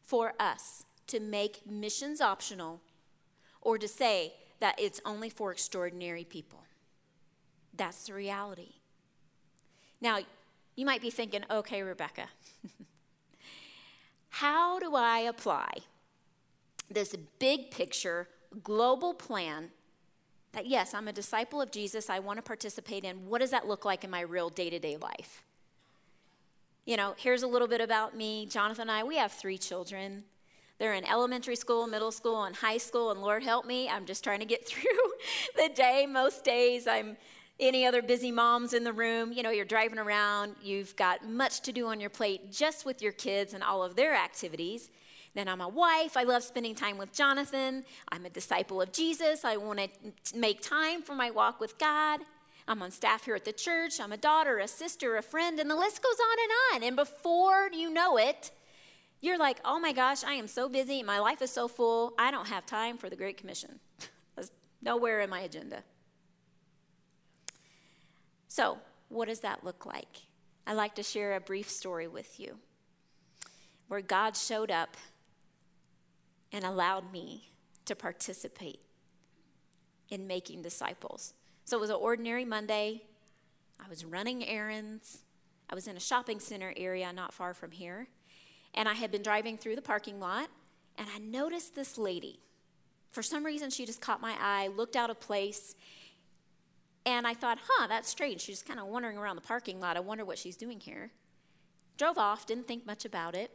[0.00, 2.80] for us to make missions optional
[3.60, 6.62] or to say that it's only for extraordinary people.
[7.76, 8.74] That's the reality.
[10.00, 10.20] Now,
[10.76, 12.28] you might be thinking, okay, Rebecca,
[14.40, 15.70] How do I apply
[16.90, 18.28] this big picture,
[18.62, 19.70] global plan
[20.52, 23.28] that, yes, I'm a disciple of Jesus, I want to participate in?
[23.28, 25.42] What does that look like in my real day to day life?
[26.84, 28.44] You know, here's a little bit about me.
[28.44, 30.24] Jonathan and I, we have three children.
[30.76, 34.22] They're in elementary school, middle school, and high school, and Lord help me, I'm just
[34.22, 34.82] trying to get through
[35.56, 36.04] the day.
[36.06, 37.16] Most days I'm
[37.58, 41.60] any other busy moms in the room, you know, you're driving around, you've got much
[41.62, 44.90] to do on your plate just with your kids and all of their activities.
[45.34, 46.16] Then I'm a wife.
[46.16, 47.84] I love spending time with Jonathan.
[48.10, 49.44] I'm a disciple of Jesus.
[49.44, 52.20] I want to make time for my walk with God.
[52.68, 54.00] I'm on staff here at the church.
[54.00, 56.88] I'm a daughter, a sister, a friend, and the list goes on and on.
[56.88, 58.50] And before you know it,
[59.20, 61.02] you're like, oh my gosh, I am so busy.
[61.02, 62.14] My life is so full.
[62.18, 63.78] I don't have time for the Great Commission.
[64.36, 64.50] That's
[64.82, 65.84] nowhere in my agenda.
[68.56, 68.78] So,
[69.10, 70.22] what does that look like?
[70.66, 72.56] I'd like to share a brief story with you
[73.88, 74.96] where God showed up
[76.50, 77.50] and allowed me
[77.84, 78.80] to participate
[80.08, 81.34] in making disciples.
[81.66, 83.02] So it was an ordinary Monday.
[83.78, 85.18] I was running errands
[85.68, 88.08] I was in a shopping center area not far from here,
[88.74, 90.48] and I had been driving through the parking lot,
[90.96, 92.40] and I noticed this lady.
[93.10, 95.74] For some reason, she just caught my eye, looked out of place,
[97.06, 98.40] and I thought, huh, that's strange.
[98.40, 99.96] She's kind of wandering around the parking lot.
[99.96, 101.12] I wonder what she's doing here.
[101.96, 103.52] Drove off, didn't think much about it.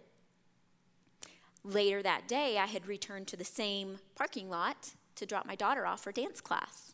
[1.63, 5.85] Later that day, I had returned to the same parking lot to drop my daughter
[5.85, 6.93] off for dance class.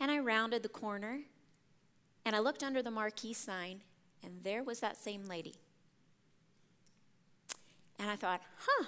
[0.00, 1.20] And I rounded the corner
[2.26, 3.82] and I looked under the marquee sign,
[4.20, 5.54] and there was that same lady.
[8.00, 8.86] And I thought, huh,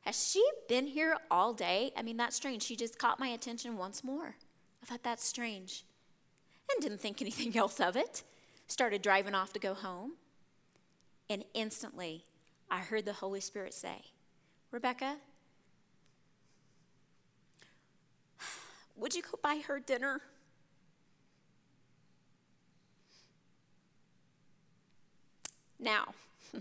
[0.00, 1.92] has she been here all day?
[1.96, 2.64] I mean, that's strange.
[2.64, 4.34] She just caught my attention once more.
[4.82, 5.84] I thought that's strange.
[6.72, 8.22] And didn't think anything else of it.
[8.66, 10.12] Started driving off to go home.
[11.28, 12.24] And instantly,
[12.70, 14.02] I heard the Holy Spirit say,
[14.70, 15.16] Rebecca,
[18.96, 20.20] would you go buy her dinner?
[25.78, 26.08] Now,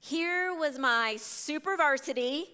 [0.00, 2.44] here was my super varsity,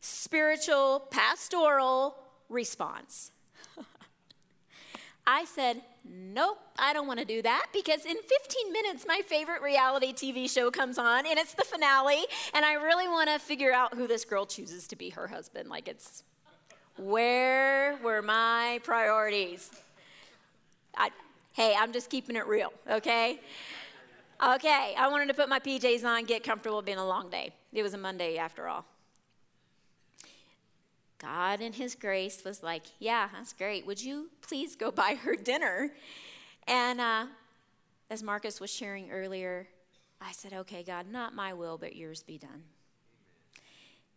[0.00, 2.21] spiritual, pastoral
[2.52, 3.32] response.
[5.26, 9.62] I said, Nope, I don't want to do that because in 15 minutes, my favorite
[9.62, 12.24] reality TV show comes on and it's the finale,
[12.54, 15.68] and I really want to figure out who this girl chooses to be her husband.
[15.68, 16.24] Like, it's
[16.96, 19.70] where were my priorities?
[20.96, 21.10] I,
[21.52, 23.40] hey, I'm just keeping it real, okay?
[24.44, 27.52] Okay, I wanted to put my PJs on, get comfortable, being a long day.
[27.72, 28.84] It was a Monday after all.
[31.22, 33.86] God, in His grace, was like, Yeah, that's great.
[33.86, 35.92] Would you please go buy her dinner?
[36.66, 37.26] And uh,
[38.10, 39.68] as Marcus was sharing earlier,
[40.20, 42.64] I said, Okay, God, not my will, but yours be done.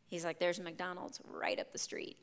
[0.08, 2.18] He's like, There's McDonald's right up the street.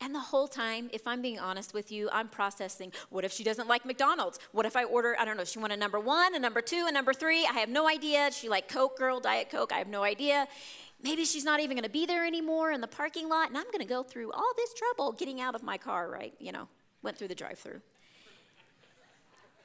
[0.00, 3.42] And the whole time, if I'm being honest with you, I'm processing what if she
[3.42, 4.38] doesn't like McDonald's?
[4.52, 6.84] What if I order, I don't know, she want a number one, a number two,
[6.86, 7.46] a number three?
[7.46, 8.30] I have no idea.
[8.30, 9.72] She like Coke girl, Diet Coke?
[9.72, 10.48] I have no idea.
[11.02, 13.66] Maybe she's not even going to be there anymore in the parking lot, and I'm
[13.66, 16.34] going to go through all this trouble getting out of my car, right?
[16.38, 16.68] You know,
[17.02, 17.80] went through the drive through.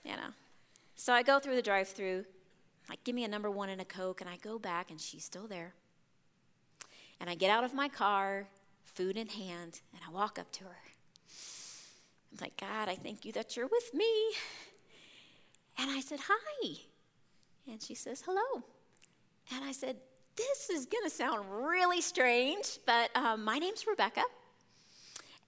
[0.04, 0.34] You know.
[0.96, 2.26] So I go through the drive through,
[2.90, 5.24] like, give me a number one and a Coke, and I go back, and she's
[5.24, 5.74] still there.
[7.20, 8.48] And I get out of my car,
[8.84, 10.80] food in hand, and I walk up to her.
[12.32, 14.34] I'm like, God, I thank you that you're with me.
[15.78, 16.74] And I said, Hi.
[17.68, 18.64] And she says, Hello.
[19.54, 19.98] And I said,
[20.38, 24.24] This is going to sound really strange, but um, my name's Rebecca.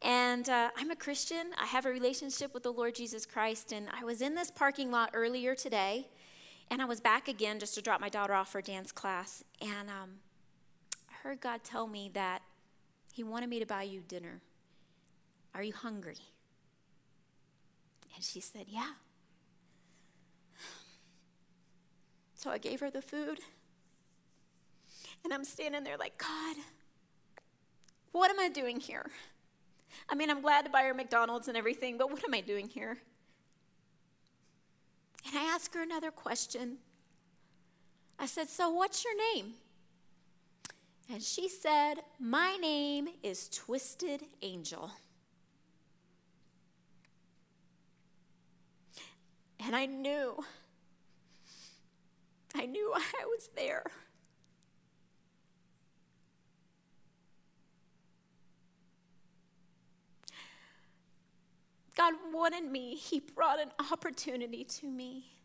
[0.01, 1.51] And uh, I'm a Christian.
[1.59, 3.71] I have a relationship with the Lord Jesus Christ.
[3.71, 6.09] And I was in this parking lot earlier today,
[6.69, 9.43] and I was back again just to drop my daughter off for dance class.
[9.61, 10.09] And um,
[11.09, 12.41] I heard God tell me that
[13.13, 14.41] he wanted me to buy you dinner.
[15.55, 16.17] Are you hungry?
[18.15, 18.91] And she said, Yeah.
[22.35, 23.39] So I gave her the food.
[25.23, 26.57] And I'm standing there like, God,
[28.11, 29.09] what am I doing here?
[30.09, 32.67] I mean, I'm glad to buy her McDonald's and everything, but what am I doing
[32.67, 32.97] here?
[35.27, 36.77] And I asked her another question.
[38.19, 39.53] I said, So what's your name?
[41.11, 44.91] And she said, My name is Twisted Angel.
[49.65, 50.43] And I knew,
[52.53, 53.85] I knew I was there.
[61.95, 65.37] God wanted me, He brought an opportunity to me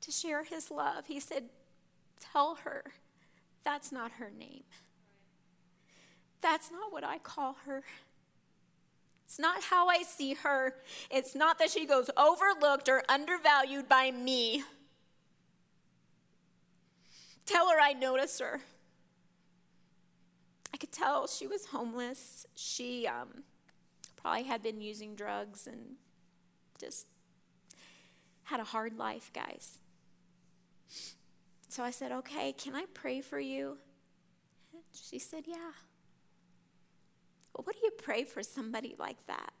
[0.00, 1.06] to share His love.
[1.06, 1.44] He said,
[2.20, 2.84] Tell her
[3.64, 4.62] that's not her name.
[6.40, 7.82] That's not what I call her.
[9.24, 10.76] It's not how I see her.
[11.10, 14.62] It's not that she goes overlooked or undervalued by me.
[17.44, 18.60] Tell her I notice her.
[20.72, 22.46] I could tell she was homeless.
[22.54, 23.42] She um,
[24.26, 25.94] probably had been using drugs and
[26.80, 27.06] just
[28.42, 29.78] had a hard life, guys.
[31.68, 33.78] So I said, Okay, can I pray for you?
[34.92, 35.70] She said, Yeah.
[37.54, 39.52] Well, what do you pray for somebody like that?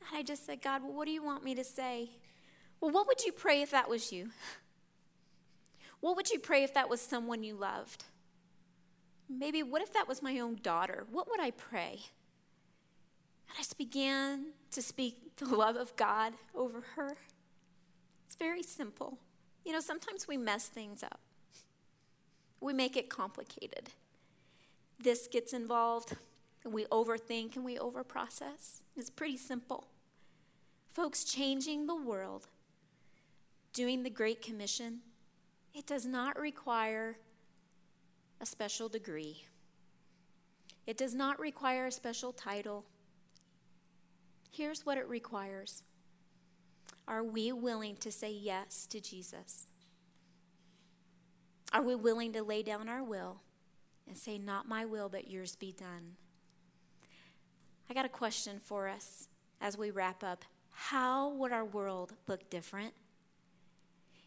[0.00, 2.08] And I just said, God, well, what do you want me to say?
[2.80, 4.30] Well, what would you pray if that was you?
[6.00, 8.04] What would you pray if that was someone you loved?
[9.28, 11.06] Maybe, what if that was my own daughter?
[11.10, 12.00] What would I pray?
[13.48, 17.16] And I just began to speak the love of God over her.
[18.26, 19.18] It's very simple.
[19.64, 21.20] You know, sometimes we mess things up,
[22.60, 23.90] we make it complicated.
[24.98, 26.16] This gets involved,
[26.64, 28.82] and we overthink and we overprocess.
[28.96, 29.88] It's pretty simple.
[30.88, 32.46] Folks, changing the world,
[33.72, 35.00] doing the Great Commission,
[35.74, 37.16] it does not require
[38.44, 39.46] a special degree.
[40.86, 42.84] It does not require a special title.
[44.50, 45.82] Here's what it requires
[47.08, 49.64] Are we willing to say yes to Jesus?
[51.72, 53.40] Are we willing to lay down our will
[54.06, 56.16] and say, Not my will, but yours be done?
[57.88, 59.28] I got a question for us
[59.58, 60.44] as we wrap up.
[60.70, 62.92] How would our world look different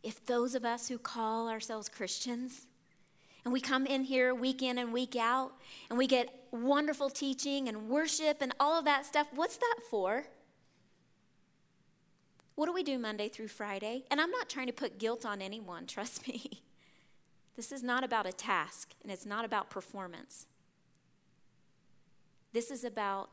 [0.02, 2.66] if those of us who call ourselves Christians
[3.48, 5.54] and we come in here week in and week out
[5.90, 9.26] and we get wonderful teaching and worship and all of that stuff.
[9.34, 10.26] What's that for?
[12.56, 14.04] What do we do Monday through Friday?
[14.12, 16.62] And I'm not trying to put guilt on anyone, trust me.
[17.56, 20.48] This is not about a task and it's not about performance.
[22.52, 23.30] This is about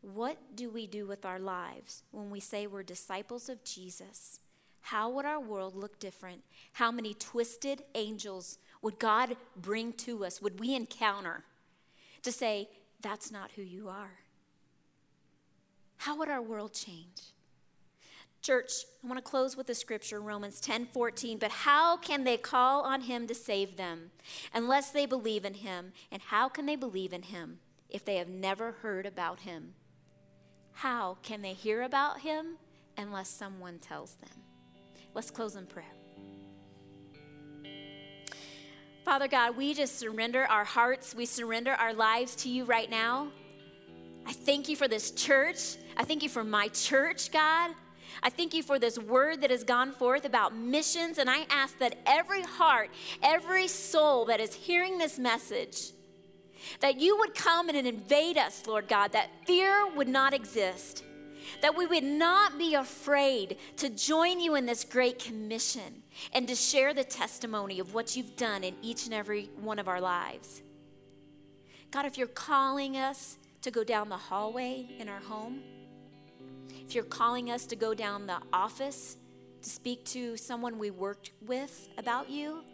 [0.00, 4.40] what do we do with our lives when we say we're disciples of Jesus?
[4.80, 6.42] How would our world look different?
[6.72, 11.44] How many twisted angels would God bring to us, would we encounter
[12.22, 12.68] to say,
[13.00, 14.18] that's not who you are?
[15.98, 17.32] How would our world change?
[18.42, 18.72] Church,
[19.04, 21.38] I want to close with the scripture, Romans 10 14.
[21.38, 24.10] But how can they call on him to save them
[24.52, 25.92] unless they believe in him?
[26.10, 29.74] And how can they believe in him if they have never heard about him?
[30.72, 32.56] How can they hear about him
[32.98, 34.42] unless someone tells them?
[35.14, 36.01] Let's close in prayer.
[39.12, 43.28] Father God, we just surrender our hearts, we surrender our lives to you right now.
[44.24, 45.76] I thank you for this church.
[45.98, 47.72] I thank you for my church, God.
[48.22, 51.18] I thank you for this word that has gone forth about missions.
[51.18, 52.88] And I ask that every heart,
[53.22, 55.92] every soul that is hearing this message,
[56.80, 61.04] that you would come and invade us, Lord God, that fear would not exist,
[61.60, 66.54] that we would not be afraid to join you in this great commission and to
[66.54, 70.62] share the testimony of what you've done in each and every one of our lives.
[71.90, 75.60] God, if you're calling us to go down the hallway in our home,
[76.86, 79.16] if you're calling us to go down the office
[79.62, 82.64] to speak to someone we worked with about you,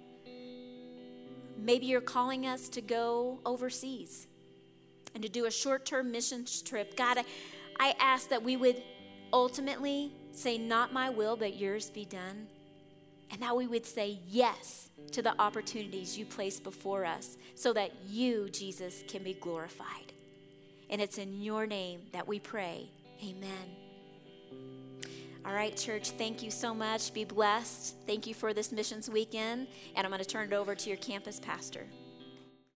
[1.57, 4.29] maybe you're calling us to go overseas
[5.15, 6.97] and to do a short term mission trip.
[6.97, 7.25] God, I,
[7.79, 8.83] I ask that we would
[9.33, 12.47] ultimately say, Not my will, but yours be done.
[13.31, 17.93] And that we would say yes to the opportunities you place before us so that
[18.09, 20.13] you, Jesus, can be glorified.
[20.89, 22.89] And it's in your name that we pray.
[23.23, 23.77] Amen.
[25.45, 27.13] All right, church, thank you so much.
[27.13, 27.97] Be blessed.
[28.07, 29.67] Thank you for this missions weekend.
[29.95, 31.87] And I'm going to turn it over to your campus pastor.